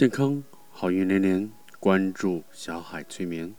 [0.00, 0.42] 健康
[0.72, 3.54] 好运连连，关注小海催眠。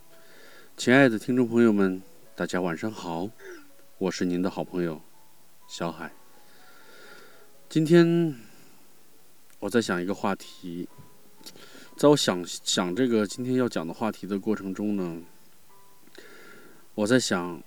[0.76, 2.02] 亲爱的听众朋友们，
[2.34, 3.30] 大家晚上好，
[3.96, 5.00] 我是您的好朋友
[5.68, 6.12] 小海。
[7.68, 8.34] 今天
[9.60, 10.88] 我在想一个话题，
[11.96, 15.22] 在我想想这个今天要讲的话题的过程中呢，
[16.96, 17.62] 我在想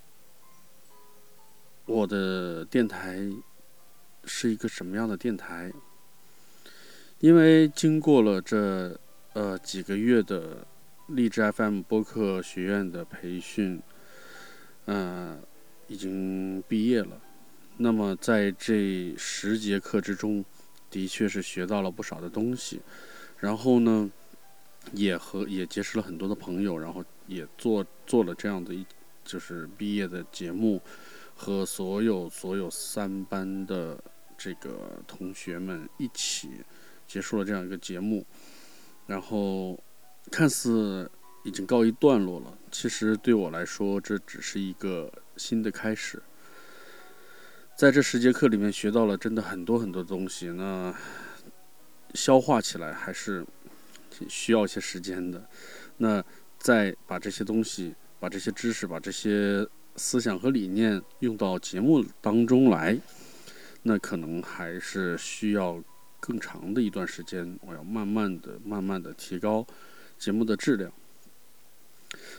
[1.85, 3.25] 我的电台
[4.25, 5.71] 是一个什么样的电台。
[7.19, 8.99] 因为经过了这
[9.33, 10.67] 呃几个月的
[11.07, 13.81] 励志 FM 播客学院的培训，
[14.85, 15.41] 嗯，
[15.87, 17.21] 已经毕业了。
[17.77, 20.43] 那么在这十节课之中，
[20.89, 22.81] 的确是学到了不少的东西。
[23.39, 24.11] 然后呢，
[24.91, 28.85] 也和也结识了很多的朋友，然后也做做了这样的一
[29.23, 30.81] 就是毕业的节目，
[31.33, 33.97] 和所有所有三班的
[34.37, 36.49] 这个同学们一起。
[37.07, 38.25] 结束了这样一个节目，
[39.07, 39.79] 然后
[40.31, 41.09] 看似
[41.43, 42.57] 已经告一段落了。
[42.71, 46.21] 其实对我来说，这只是一个新的开始。
[47.75, 50.93] 在这十节课里面学到了真的很多很多东西，那
[52.13, 53.45] 消化起来还是
[54.27, 55.47] 需要一些时间的。
[55.97, 56.23] 那
[56.57, 62.97] 再把这些东西、把这些知识、把这些思想和理念用到节目当中来，
[63.83, 65.83] 那可能还是需要。
[66.25, 69.63] 更长的一段时间，我要慢慢的、慢慢的提高
[70.17, 70.91] 节目的质量。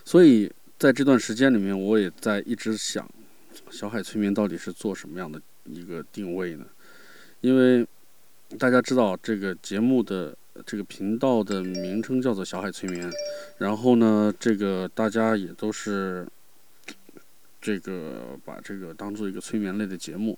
[0.05, 3.09] 所以在这段时间里面，我也在一直想，
[3.71, 6.67] 小海催眠到底是做什么样的一个定位呢？
[7.41, 7.87] 因为
[8.59, 13.09] 大家知道这个节目的这个频道的名称叫做小海催眠，
[13.59, 16.27] 然后呢，这个大家也都是
[17.61, 20.37] 这个把这个当做一个催眠类的节目。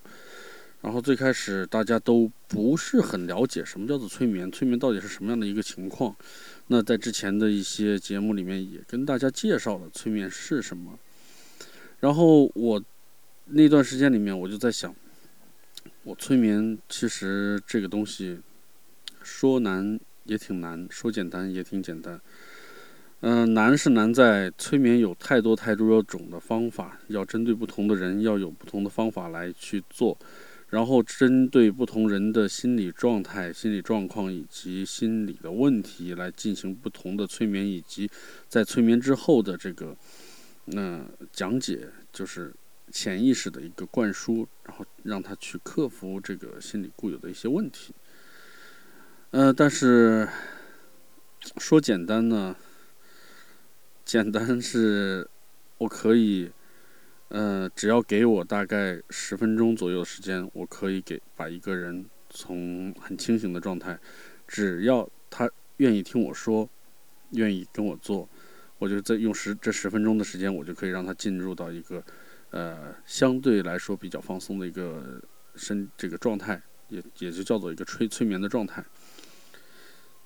[0.81, 6.15] 然后最开始大家都不是很了解什么叫做催眠，催眠到底是什么样的一个情况。
[6.67, 10.97] 那在之前的一些节目里面也跟大家介绍了催眠是什么。
[11.99, 12.81] 然后我
[13.45, 14.95] 那段时间里面我就在想，
[16.03, 18.39] 我催眠其实这个东西
[19.21, 22.21] 说难也挺难，说简单也挺简单。
[23.19, 30.17] 嗯，难是难在催眠有太多太多种的方法，要针对不同的人要有不同的方法来去做。
[30.69, 38.07] 然后针对不同人的心理状态、心理状况以及心理的问题来进行不同的催眠，以及
[38.47, 39.97] 在催眠之后的这个
[40.65, 42.53] 那讲解，就是
[42.91, 47.93] 潜意识的一个灌输，然后让他去克服这个心理固有的一些问题。
[49.31, 50.29] 呃，但是
[51.57, 52.55] 说简单呢，
[54.05, 55.27] 简单是
[55.79, 56.51] 我可以。
[57.29, 63.99] 呃，只要给我大概十分钟左右的时间，我可以给把一个人从很清醒的状态，
[64.47, 65.47] 只要他
[65.77, 66.67] 愿意听我说，
[67.33, 68.27] 愿意跟我做，
[68.79, 72.03] 我就在用十这十分钟的时间，我就可以让他进入到一个
[72.49, 75.21] 呃相对来说比较放松的一个
[75.55, 78.83] 身这个状态，也也就叫做一个催催眠的状态。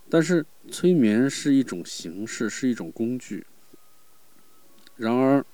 [0.10, 3.46] 但是催眠是一种形式，是一种工具，
[4.96, 5.46] 然而。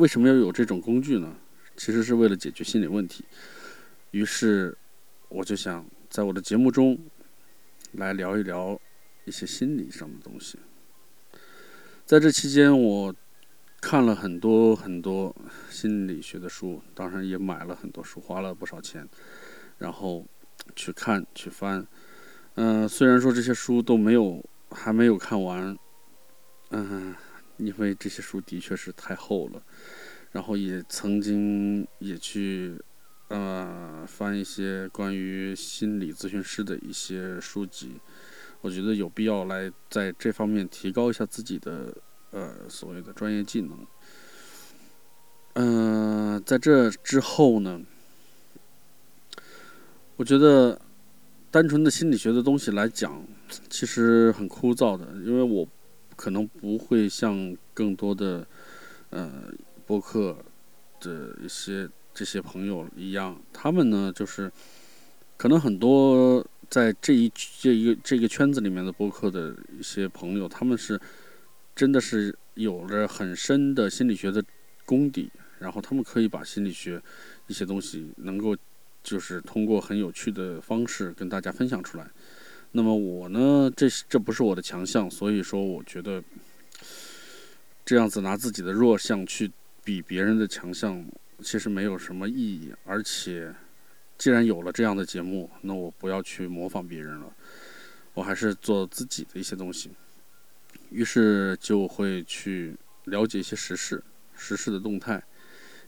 [0.00, 1.36] 为什么要有这种工具呢？
[1.76, 3.22] 其实是为了解决心理问题。
[4.12, 4.74] 于是，
[5.28, 6.98] 我就想在我的节目中
[7.92, 8.80] 来聊一聊
[9.26, 10.58] 一些心理上的东西。
[12.06, 13.14] 在这期间，我
[13.78, 15.36] 看了很多很多
[15.68, 19.06] 心理学的书，当然也买了很多书，花了不少钱，
[19.76, 20.26] 然后
[20.74, 21.86] 去看去翻。
[22.54, 25.76] 嗯，虽然说这些书都没有还没有看完，
[26.70, 27.14] 嗯。
[27.60, 29.62] 因为这些书的确是太厚了，
[30.32, 32.74] 然后也曾经也去，
[33.28, 38.00] 呃，翻一些关于心理咨询师的一些书籍，
[38.62, 41.94] 我觉得有必要来在这方面提高一下自己的
[42.30, 43.86] 呃所谓的专业技能。
[45.52, 47.80] 嗯，在这之后呢，
[50.16, 50.80] 我觉得
[51.50, 53.22] 单纯的心理学的东西来讲，
[53.68, 55.68] 其实很枯燥的，因为我。
[56.20, 58.46] 可能不会像更多的
[59.08, 59.50] 呃
[59.86, 60.36] 播客
[61.00, 64.52] 的一些这些朋友一样，他们呢就是
[65.38, 71.00] 可能很多在这一这一个这个圈子里面的播客的一些朋友，他们是
[71.74, 74.44] 真的是有着很深的心理学的
[74.84, 77.00] 功底，然后他们可以把心理学
[77.46, 78.54] 一些东西能够
[79.02, 82.10] 就是通过很有趣的方式跟大家分享出来。
[82.72, 86.22] 那么我呢，这这不是我的强项，所以说我觉得
[87.84, 89.50] 这样子拿自己的弱项去
[89.82, 91.04] 比别人的强项，
[91.42, 92.72] 其实没有什么意义。
[92.84, 93.52] 而且，
[94.16, 97.34] 既然有了这样的节目，那我不要去模仿别人了，
[98.14, 99.90] 我还是做自己的一些东西。
[100.90, 102.76] 于是就会去
[103.06, 104.02] 了解一些时事、
[104.36, 105.20] 时事的动态，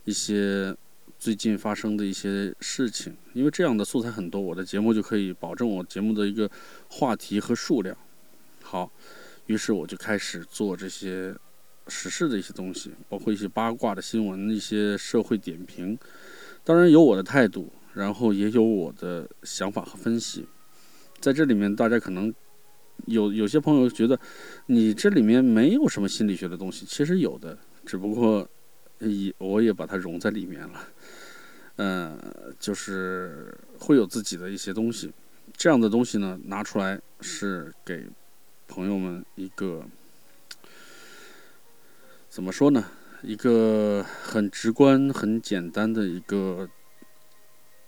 [0.03, 0.75] 一些
[1.23, 3.15] 最近发生的一些事情。
[3.31, 6.51] 因为这样的素材很多，我的节目就可以保证我节目的一个
[6.89, 7.95] 话题和数量。
[8.61, 8.91] 好，
[9.45, 11.33] 于是我就开始做这些
[11.87, 15.97] 时事的一些东西，包括一些八卦的新闻、一些社会点评。
[16.61, 20.45] 当然有我的态度，然后也有我的想法和分析。
[21.21, 22.33] 在这里面，大家可能。
[23.07, 24.17] 有有些朋友觉得，
[24.67, 28.47] 你这里面没有什么心理学的东西，其实有的，只不过
[29.07, 30.87] 也我也把它融在里面了。
[31.77, 32.19] 嗯，
[32.59, 35.11] 就是会有自己的一些东西，
[35.57, 38.05] 这样的东西呢，拿出来是给
[38.67, 39.83] 朋友们一个
[42.29, 42.85] 怎么说呢？
[43.23, 46.69] 一个很直观、很简单的一个，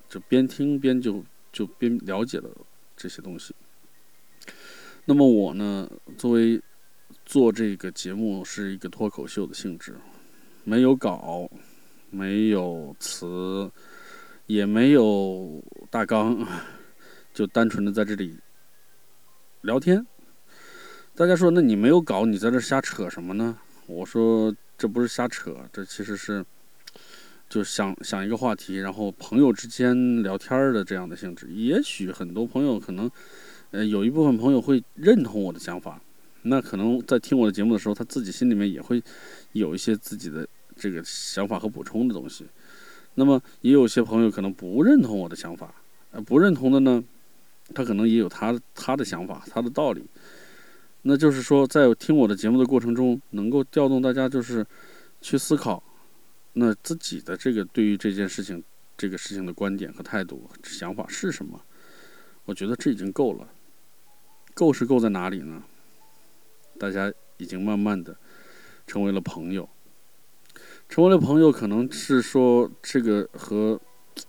[0.07, 2.49] 就边听边就就边了解了
[2.95, 3.53] 这些东西。
[5.03, 6.61] 那么我呢，作为
[7.25, 9.95] 做这个节目是一个脱口秀的性质，
[10.65, 11.49] 没有稿，
[12.09, 13.71] 没有词，
[14.47, 16.45] 也没有大纲，
[17.33, 18.35] 就单纯的在这里
[19.61, 20.05] 聊天。
[21.15, 23.57] 大家说，那你没有稿，你在这瞎扯什么呢？
[23.85, 26.43] 我说，这不是瞎扯，这其实是
[27.47, 31.47] 就想想一个话题，然后朋友之间聊天的这样的性质。
[31.53, 33.09] 也许很多朋友可能。
[33.71, 36.01] 呃，有一部分朋友会认同我的想法，
[36.43, 39.03] 那可能在听我的节目的时候，他自己心里面也会
[39.51, 42.45] 有一些自己的这个想法和补充的东西。
[43.15, 45.73] 那么，也有些朋友可能不认同我的想法，
[46.11, 47.03] 呃，不认同的呢，
[47.73, 50.03] 他可能也有他他的想法，他的道理。
[51.03, 54.65] 那就是说，在听我的节目的过程中，能够调动大家就是
[55.21, 55.81] 去思考，
[56.53, 58.63] 那自己的这个对于这件事情
[58.97, 61.61] 这个事情的观点和态度、想法是什么？
[62.45, 63.47] 我觉得这已经够了。
[64.53, 65.63] 够是够在哪里呢？
[66.79, 68.15] 大家已经慢慢的
[68.87, 69.69] 成为了朋友，
[70.95, 73.77] 成为了朋友，可能是说这个和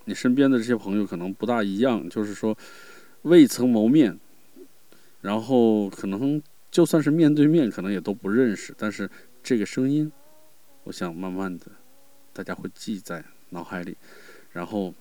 [0.07, 2.59] 你身边的这些朋友可能不大一样，就是说
[3.23, 4.19] 未曾谋面，
[5.21, 9.09] 然后可能就算是面对面，可能也都不认识，但是
[9.45, 10.11] 这个声音，
[10.83, 11.67] 我想慢慢的
[12.33, 13.97] 大家会记在脑海里，
[14.51, 14.93] 然后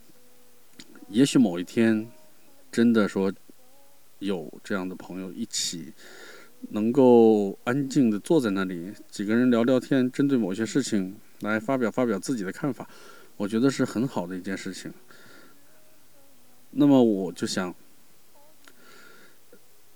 [1.09, 2.07] 也许某一天
[2.71, 3.33] 真的说。
[4.19, 5.91] 有这样的朋友一起，
[6.69, 12.87] 能够安静的坐在那里，几个人聊聊天，针对某些事情来发表发表自己的看法，
[13.37, 14.93] 我觉得是很好的一件事情。
[16.71, 17.73] 那么我就想，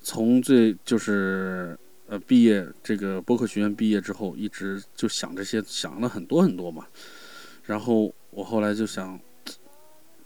[0.02, 1.78] 从最就是
[2.08, 6.88] 呃毕业这个播客学院毕业之后，一直就想这些，想了很多很多嘛。
[7.66, 9.20] 然后我后来就想，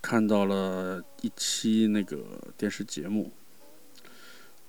[0.02, 2.18] 看到了一期那个
[2.58, 3.32] 电视节目。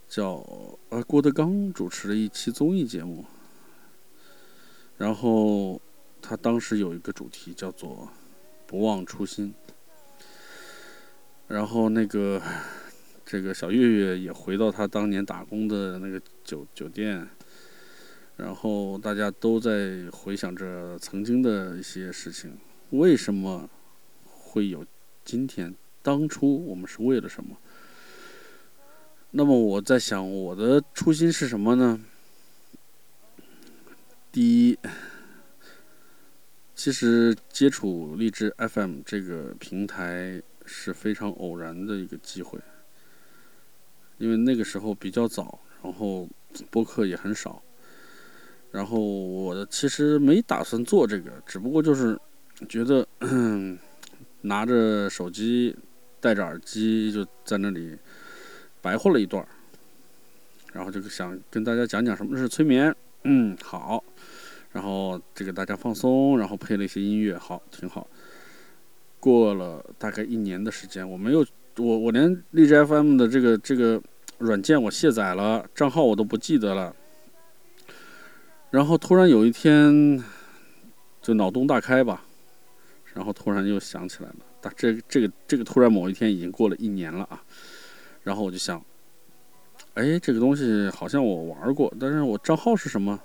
[0.07, 0.47] 叫
[0.91, 3.25] 呃郭德纲主持的一期综艺节目，
[4.97, 5.81] 然后
[6.27, 8.09] 他当时有一个主题叫做
[8.67, 9.55] “不忘初心”，
[11.47, 12.41] 然后那个
[13.27, 17.29] 这个小岳岳也回到他当年打工的那个酒酒店，
[18.39, 22.57] 然后大家都在回想着曾经的一些事情，
[22.89, 23.69] 为什么
[24.25, 24.87] 会有
[25.27, 25.75] 今天？
[26.03, 27.55] 当初我们是为了什么？
[29.31, 32.01] 那么我在想，我的初心是什么呢？
[34.33, 34.79] 第一，
[36.75, 42.59] 其实接触荔枝 FM 这个平台是非常偶然的一个机会，
[44.19, 46.29] 因为那个时候比较早，然后
[46.71, 47.63] 播客也很少，
[48.71, 52.19] 然后我其实没打算做这个，只不过就是
[52.69, 53.07] 觉得
[54.43, 55.75] 拿着手机，
[56.21, 57.97] 戴着耳机就在那里。
[58.83, 59.43] 白活了一段，
[60.71, 62.95] 然后就想跟大家讲讲什么是催眠。
[63.23, 64.04] 嗯，好，
[64.75, 68.09] 然后这个大家放松，然后配了一些音乐，好，挺好。
[69.21, 71.47] 过了大概一年的时间，我没有，
[71.79, 74.03] 我我连荔枝 FM 的这个这个
[74.39, 76.93] 软件我卸载了，账号我都不记得了。
[78.73, 80.21] 然后突然有一天，
[81.23, 82.25] 就脑洞大开吧，
[83.15, 84.37] 然后突然又想起来了。
[84.61, 87.41] 但这这个这个突然某一天已经过了一年了啊。
[88.25, 88.85] 然后我就想，
[89.95, 93.21] 哎，这个东西好像我玩过，但是我账号是什么？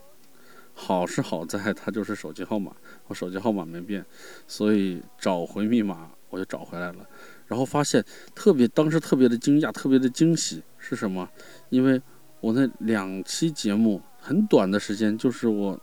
[0.82, 2.74] 好是好在它就是手机号码，
[3.08, 4.06] 我手机号码没变，
[4.48, 7.06] 所以找回密码我就找回来了。
[7.48, 11.30] 然后发现特别，当时特别的惊讶，特别的惊喜是什么？
[11.70, 12.02] 因为
[12.40, 15.78] 我那两期节目很短的时间，就是我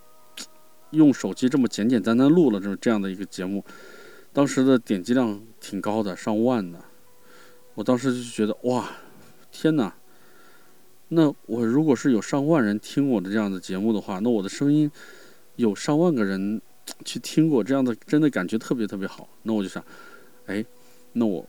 [0.93, 3.63] 用手机这么简简单单录了这这样的一个节目，
[4.33, 6.83] 当时的点击量挺高的，上万的。
[7.75, 8.89] 我当时就觉得哇！
[9.53, 9.95] 天哪！
[11.09, 14.91] 那我如果是有上万人听我的这样的节目的话，那我的声音
[15.57, 16.61] 有上万个人
[17.05, 19.29] 去听过，这样的真的感觉特别特别好。
[19.43, 19.85] 那我就想，
[20.47, 20.65] 哎，
[21.13, 21.49] 那我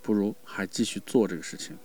[0.00, 1.76] 不如还继续做这个事情。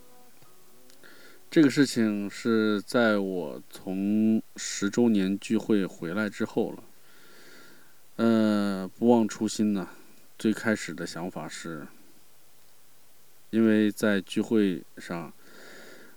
[1.49, 6.83] 这个事情是在我从十周年聚会回来之后了。
[8.17, 9.87] 呃，不忘初心呢。
[10.37, 11.87] 最开始的想法是，
[13.49, 15.33] 因为在聚会上，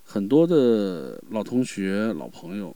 [0.03, 2.75] 很多的老同学、老朋友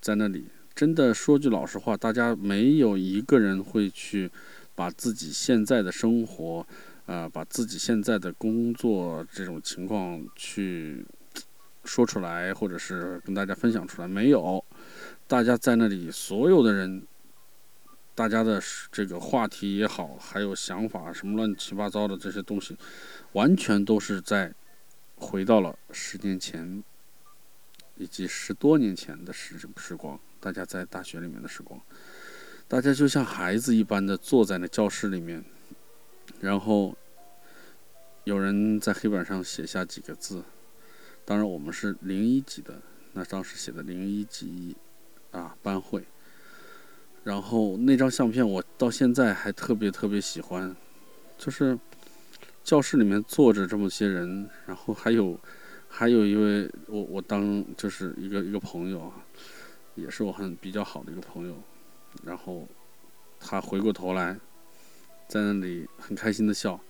[0.00, 0.46] 在那里。
[0.74, 4.30] 真的说句老实话，大家没有一个人会去
[4.74, 6.66] 把自己现在的生活，
[7.06, 11.04] 啊，把自己现在的工作这种情况去。
[11.88, 14.64] 说出来，或者是跟大家分享出来，没有。
[15.28, 17.00] 大家在那里，所有的人，
[18.12, 22.76] 大家的这个话题也好，还有想法，什么乱七八糟的这些东西，
[23.34, 24.52] 完全都是在
[25.16, 26.84] 回到了十年前，
[27.96, 30.18] 以及十多年前的时时光。
[30.38, 31.80] 大家在大学里面的时光，
[32.68, 35.44] 大家就像孩子一般的坐在那教室里面，
[36.40, 36.96] 然后
[38.22, 40.44] 有人在黑板上写下几个字。
[41.24, 42.80] 当然，我们是零一级的，
[43.14, 44.76] 那当时写的零一级
[45.32, 46.04] 啊班会。
[47.24, 50.76] 然后那张相片我到现在还特别特别喜欢，
[51.36, 51.76] 就是
[52.66, 55.38] 教室里面坐着这么些人，然后还有
[55.88, 59.24] 还有一位我我当就是一个一个朋友啊，
[59.94, 61.54] 也是我很比较好的一个朋友，
[62.24, 62.66] 然后
[63.38, 64.36] 他回过头来
[65.28, 66.80] 在那里很开心的笑。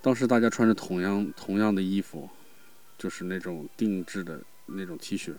[0.00, 2.28] 当时大家穿着同样同样的衣服。
[2.98, 5.34] 就是那种定制的那种 T 恤，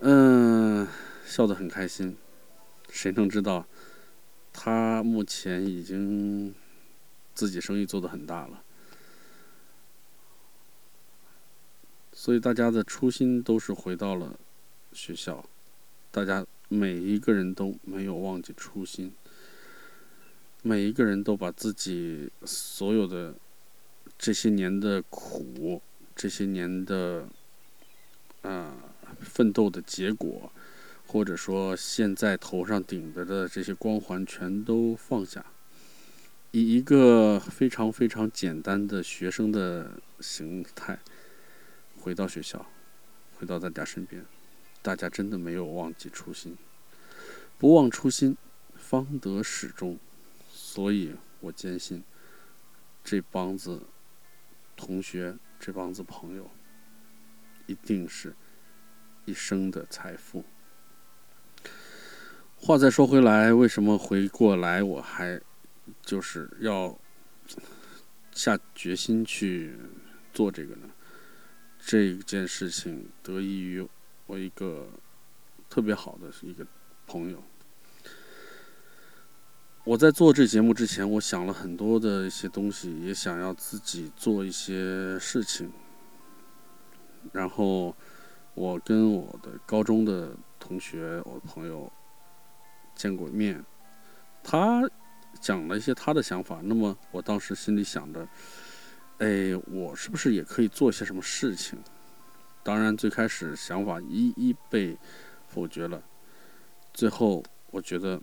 [0.00, 0.86] 嗯，
[1.24, 2.18] 笑得很开心。
[2.90, 3.64] 谁能知道，
[4.52, 6.54] 他目前已经
[7.40, 8.62] 自己生意做得很大了。
[12.12, 14.38] 所以大家的初心都是回到了
[14.92, 15.42] 学校，
[16.10, 19.10] 大家每一个人都没有忘记初心，
[20.60, 23.34] 每一个人都把自己所有的。
[24.18, 25.80] 这些年的苦，
[26.14, 27.26] 这些年的
[28.42, 28.76] 啊
[29.20, 30.52] 奋斗的结果，
[31.06, 35.46] 或者说现在头上顶着的这些光环，全都放下，
[36.52, 39.90] 以一个非常非常简单的学生的
[40.20, 40.98] 形态
[41.98, 42.66] 回到学校，
[43.38, 44.24] 回到大家身边。
[44.82, 46.56] 大家真的没有忘记初心，
[47.58, 48.36] 不忘初心，
[48.74, 49.98] 方得始终。
[50.50, 52.02] 所以我坚信，
[53.04, 53.82] 这帮子。
[54.76, 56.50] 同学，这帮子朋友，
[57.66, 58.34] 一定是
[59.26, 60.42] 一生的财富。
[62.56, 65.38] 话再说回来，为什么回过来我还
[66.02, 66.98] 就是要
[68.32, 69.76] 下决心去
[70.32, 70.88] 做这个呢？
[71.78, 73.88] 这件事情得益于
[74.26, 74.86] 我一个
[75.68, 76.66] 特别好的一个
[77.06, 77.42] 朋友。
[79.84, 85.72] 我在做这节目之前，我想了很多的一些东西，也想要自己做一些事情。
[87.32, 87.96] 然后，
[88.54, 91.90] 我跟我的高中的同学、我的朋友
[92.94, 93.64] 见过面，
[94.44, 94.88] 他
[95.40, 96.60] 讲了一些他的想法。
[96.62, 98.28] 那么，我当时心里想着，
[99.18, 101.78] 哎，我是不是也可以做些什么事情？
[102.62, 104.98] 当然，最开始想法一一被
[105.48, 106.02] 否决了。
[106.92, 108.20] 最后，我觉得。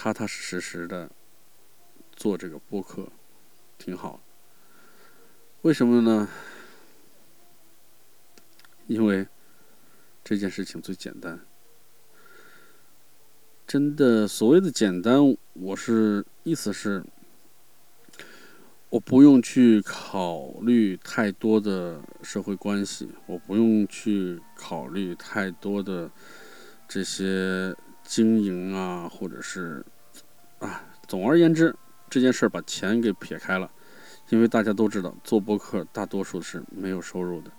[0.00, 1.10] 踏踏实实的
[2.12, 3.10] 做这个播客，
[3.78, 4.20] 挺好。
[5.62, 6.28] 为什么呢？
[8.86, 9.26] 因为
[10.22, 11.47] 这件事情最简单。
[13.68, 17.04] 真的，所谓的简单，我是意思是，
[18.88, 26.10] 我不用去考虑太多的社会关系，我不用去考虑太多的
[26.88, 27.76] 这些。
[28.04, 29.84] 经营啊，或者是
[30.60, 31.76] 啊，总而言之，
[32.08, 33.70] 这件事儿把钱给撇开了，
[34.30, 37.50] 因为大家都知道，做播客大多数是没有收入的，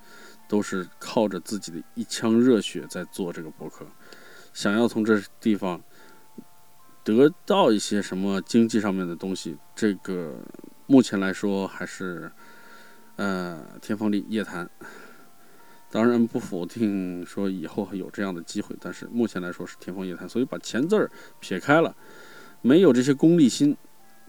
[0.47, 3.85] 都是靠着自己的一腔热血在做这个播客。
[4.51, 5.79] 想要从这地方
[7.17, 10.37] 得到一些什么经济上面的东西，这个
[10.87, 12.31] 目前来说还是
[13.15, 14.69] 呃天方夜谭。
[15.91, 20.29] 当然不否定说以后还有这样的机会，但是目前来说是天方夜谭。
[20.29, 21.95] 所以把钱字儿撇开了，
[22.61, 23.75] 没有这些功利心，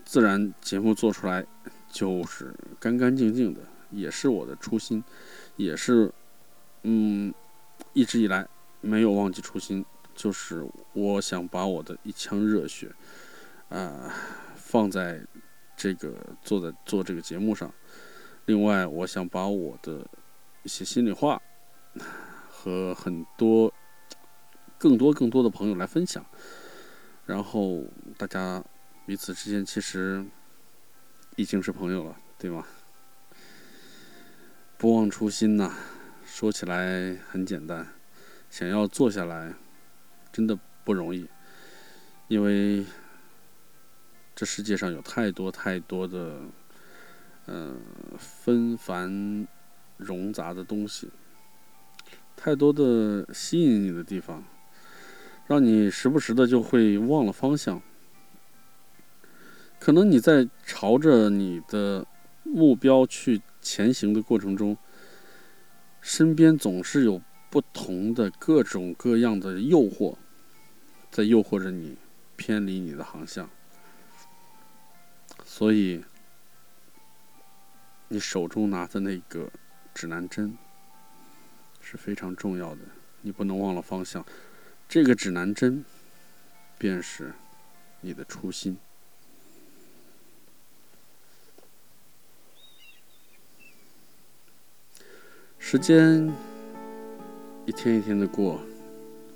[0.02, 1.46] 自然节目做出来
[1.90, 3.60] 就是干干净净的，
[3.90, 5.04] 也是我的初心，
[5.56, 6.10] 也是
[6.84, 7.34] 嗯
[7.92, 8.48] 一直以来
[8.80, 9.84] 没有忘记初心，
[10.20, 12.92] 就是我想把我的一腔热血
[13.68, 14.12] 啊
[14.56, 15.20] 放在
[15.76, 17.72] 这个做的做这个节目上。
[18.46, 20.06] 另外，我想把我的。
[20.62, 21.40] 一些心里话，
[22.50, 23.72] 和很多
[24.76, 26.22] 更多更多的朋友来分享，
[27.24, 27.82] 然后
[28.18, 28.62] 大家
[29.06, 30.22] 彼此之间其实
[31.36, 32.66] 已经是朋友了，对吗？
[34.76, 35.72] 不忘初心呐，
[36.26, 37.86] 说起来很简单，
[38.50, 39.54] 想要做下来
[40.32, 41.26] 真的不容易，
[42.28, 42.84] 因为
[44.34, 46.40] 这世界上有太多太多的
[47.46, 47.80] 嗯
[48.18, 49.46] 纷繁
[49.98, 51.10] 冗杂的东西，
[52.36, 54.42] 太多的吸引你的地方，
[55.46, 57.80] 让你时不时的就会忘了方向。
[59.78, 62.06] 可能你在朝着你的
[62.44, 63.40] 目标去。
[63.62, 64.74] 前行的过程中，
[66.00, 67.20] 身边总是有
[67.50, 70.16] 不同的各种各样的诱惑，
[71.10, 71.96] 在诱惑着你
[72.36, 73.50] 偏离你的航向。
[75.44, 76.04] 所以，
[78.08, 79.50] 你手中拿的那个
[79.92, 80.56] 指南针
[81.80, 82.80] 是非常重要的，
[83.22, 84.24] 你不能忘了方向。
[84.88, 85.84] 这个指南针
[86.78, 87.32] 便是
[88.00, 88.78] 你的初心。
[95.58, 96.32] 时间
[97.66, 98.60] 一天一天的过，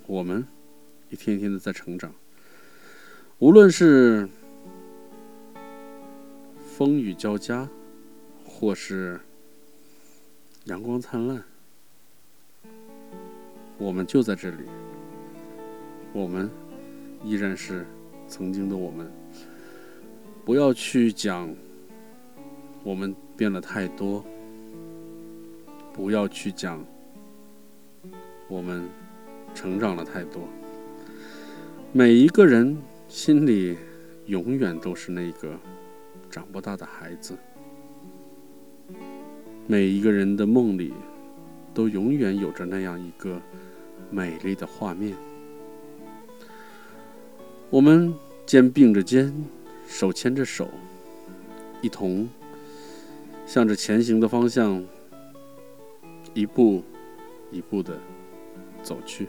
[0.06, 0.46] 我们
[1.14, 2.12] 一天天的在成长。
[3.38, 4.28] 无论是
[6.76, 7.68] 风雨交加，
[8.44, 9.20] 或是
[10.64, 11.40] 阳光灿烂，
[13.78, 14.64] 我们就在这里。
[16.12, 16.50] 我们
[17.22, 17.86] 依然是
[18.26, 19.08] 曾经的我们。
[20.44, 21.48] 不要去讲
[22.82, 24.24] 我们变了太多。
[25.92, 26.84] 不要去讲，
[28.48, 28.88] 我们
[29.54, 30.48] 成长了太多。
[31.96, 32.76] 每一个人
[33.06, 33.78] 心里
[34.26, 35.56] 永远都是那个
[36.28, 37.38] 长不大的孩子，
[39.68, 40.92] 每一个人的梦里
[41.72, 43.40] 都永远有着那样一个
[44.10, 45.14] 美丽的画面。
[47.70, 48.12] 我们
[48.44, 49.32] 肩并着肩，
[49.86, 50.68] 手牵着手，
[51.80, 52.28] 一同
[53.46, 54.84] 向着前行的方向。
[56.34, 56.82] 一步
[57.52, 57.96] 一步的
[58.82, 59.28] 走去，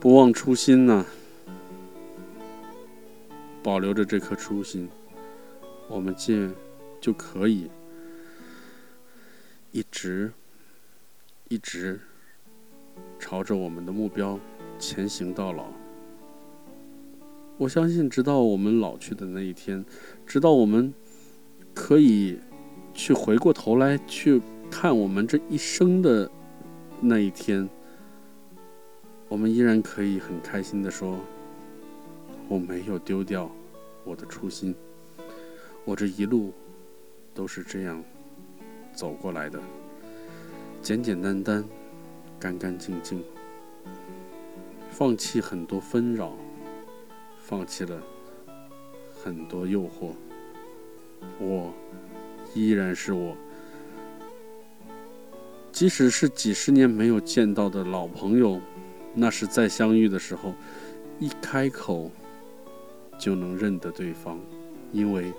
[0.00, 1.04] 不忘初心呐，
[3.62, 4.88] 保留着这颗初心，
[5.88, 6.48] 我们就
[7.00, 7.68] 就可以
[9.72, 10.32] 一直
[11.48, 12.00] 一直
[13.18, 14.38] 朝着我们的目标
[14.78, 15.66] 前行到老。
[17.56, 19.84] 我相信，直到我们老去的那一天，
[20.26, 20.92] 直到我们
[21.74, 22.38] 可以。
[22.94, 26.28] 去回过头来去看我们这一生的
[27.00, 27.68] 那一天，
[29.28, 31.20] 我们依然可以很开心的说
[32.48, 33.50] ：“我没有丢掉
[34.04, 34.74] 我的初心，
[35.84, 36.52] 我这一路
[37.34, 38.02] 都是这样
[38.94, 39.60] 走过来的，
[40.80, 41.64] 简简单单，
[42.40, 43.22] 干干净净，
[44.90, 46.32] 放弃很多纷扰，
[47.38, 48.02] 放弃了
[49.22, 50.12] 很多诱惑，
[51.38, 51.72] 我。”
[52.54, 53.36] 依然是我，
[55.70, 58.58] 即使是几十年没有见到的老朋友，
[59.20, 60.54] 那是再相遇的时候，
[61.18, 62.08] 一开口
[63.18, 64.38] 就能认得对方，
[64.92, 65.32] 因为，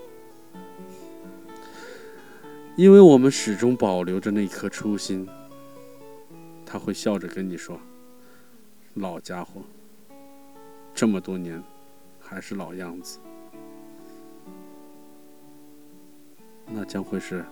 [2.76, 5.26] 因为我们始终保留着那颗初心。
[6.66, 7.80] 他会笑着跟你说
[8.96, 9.62] ：“老家伙，
[10.94, 11.64] 这么多年
[12.20, 13.18] 还是老样子。”
[16.68, 17.46] 那将会是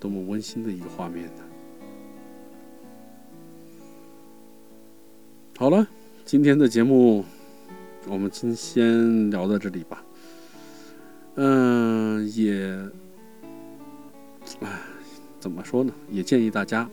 [0.00, 1.42] 多么温馨的一个画面呢？
[5.60, 5.86] 好了，
[6.24, 7.22] 今天的节目
[8.08, 10.02] 我们今先聊到这里吧。
[11.34, 12.64] 嗯，也，
[14.60, 14.80] 哎，
[15.38, 15.92] 怎么说呢？
[16.10, 16.88] 也建议大家，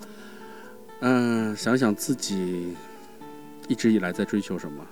[0.99, 2.75] 嗯，想想自己
[3.69, 4.85] 一直以来在追求什么，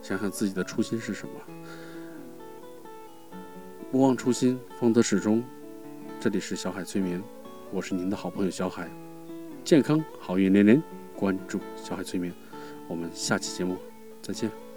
[0.00, 1.34] 想想自己的初心是什么，
[3.92, 5.44] 不忘初心，方得始终。
[6.18, 7.22] 这里是小海催眠，
[7.72, 8.88] 我是您的好朋友小海，
[9.64, 10.82] 健康好运连连，
[11.14, 12.32] 关注小海催眠，
[12.88, 13.76] 我们下期节目
[14.22, 14.67] 再见。